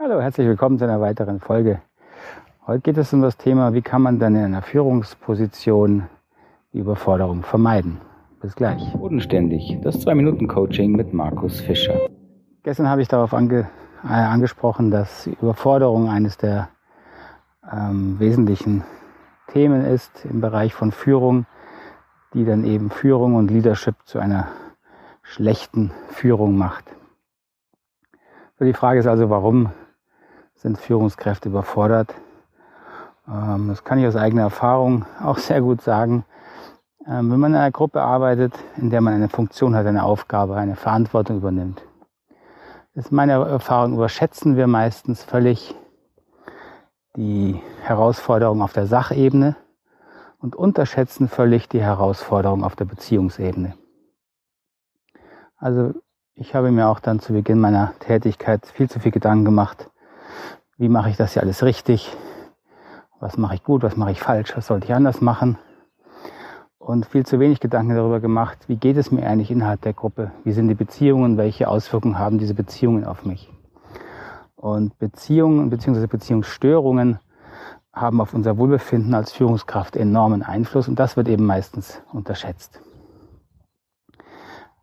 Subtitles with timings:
[0.00, 1.80] Hallo, herzlich willkommen zu einer weiteren Folge.
[2.66, 6.08] Heute geht es um das Thema, wie kann man dann in einer Führungsposition
[6.72, 8.00] die Überforderung vermeiden.
[8.40, 8.92] Bis gleich.
[8.92, 11.94] Bodenständig, das 2-Minuten-Coaching mit Markus Fischer.
[12.64, 13.68] Gestern habe ich darauf ange,
[14.02, 16.70] äh, angesprochen, dass Überforderung eines der
[17.72, 18.82] ähm, wesentlichen
[19.46, 21.46] Themen ist im Bereich von Führung,
[22.34, 24.48] die dann eben Führung und Leadership zu einer
[25.22, 26.84] schlechten Führung macht.
[28.58, 29.70] So die Frage ist also, warum
[30.64, 32.14] sind Führungskräfte überfordert?
[33.28, 36.24] Ähm, das kann ich aus eigener Erfahrung auch sehr gut sagen.
[37.06, 40.56] Ähm, wenn man in einer Gruppe arbeitet, in der man eine Funktion hat, eine Aufgabe,
[40.56, 41.82] eine Verantwortung übernimmt,
[42.94, 45.74] ist meine Erfahrung, überschätzen wir meistens völlig
[47.14, 49.56] die Herausforderung auf der Sachebene
[50.38, 53.74] und unterschätzen völlig die Herausforderung auf der Beziehungsebene.
[55.58, 55.92] Also
[56.34, 59.90] ich habe mir auch dann zu Beginn meiner Tätigkeit viel zu viel Gedanken gemacht,
[60.76, 62.14] wie mache ich das hier alles richtig,
[63.20, 65.58] was mache ich gut, was mache ich falsch, was sollte ich anders machen
[66.78, 70.32] und viel zu wenig Gedanken darüber gemacht, wie geht es mir eigentlich innerhalb der Gruppe,
[70.44, 73.50] wie sind die Beziehungen, welche Auswirkungen haben diese Beziehungen auf mich.
[74.56, 76.06] Und Beziehungen bzw.
[76.06, 77.18] Beziehungsstörungen
[77.92, 82.80] haben auf unser Wohlbefinden als Führungskraft enormen Einfluss und das wird eben meistens unterschätzt.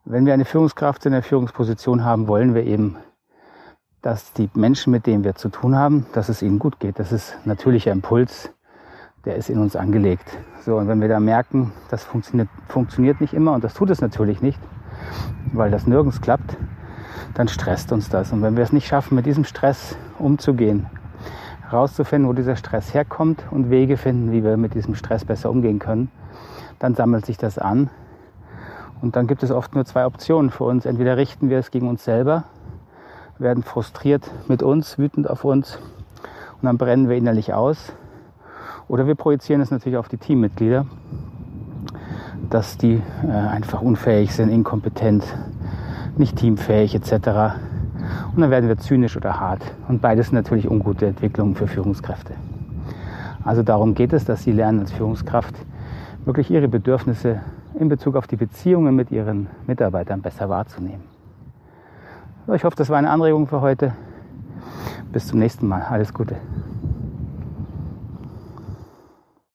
[0.03, 2.98] Wenn wir eine Führungskraft in der Führungsposition haben, wollen wir eben,
[4.02, 6.98] dass die Menschen, mit denen wir zu tun haben, dass es ihnen gut geht.
[6.98, 8.52] Das ist natürlicher Impuls,
[9.26, 10.38] der ist in uns angelegt.
[10.66, 14.02] So, und wenn wir da merken, das funktioniert, funktioniert nicht immer, und das tut es
[14.02, 14.60] natürlich nicht,
[15.54, 16.58] weil das nirgends klappt,
[17.36, 18.32] dann stresst uns das.
[18.32, 20.88] Und wenn wir es nicht schaffen, mit diesem Stress umzugehen,
[21.70, 25.80] herauszufinden, wo dieser Stress herkommt und Wege finden, wie wir mit diesem Stress besser umgehen
[25.80, 26.12] können,
[26.80, 27.90] dann sammelt sich das an.
[29.02, 30.86] Und dann gibt es oft nur zwei Optionen für uns.
[30.86, 32.46] Entweder richten wir es gegen uns selber,
[33.42, 35.78] werden frustriert mit uns, wütend auf uns
[36.61, 37.92] und dann brennen wir innerlich aus.
[38.88, 40.86] Oder wir projizieren es natürlich auf die Teammitglieder,
[42.50, 45.23] dass die äh, einfach unfähig sind, inkompetent,
[46.17, 47.14] nicht teamfähig etc.
[48.33, 49.61] Und dann werden wir zynisch oder hart.
[49.87, 52.33] Und beides sind natürlich ungute Entwicklungen für Führungskräfte.
[53.43, 55.55] Also darum geht es, dass sie lernen als Führungskraft
[56.26, 57.42] wirklich ihre Bedürfnisse
[57.80, 61.20] in Bezug auf die Beziehungen mit ihren Mitarbeitern besser wahrzunehmen.
[62.48, 63.94] Ich hoffe, das war eine Anregung für heute.
[65.12, 65.84] Bis zum nächsten Mal.
[65.84, 66.38] Alles Gute.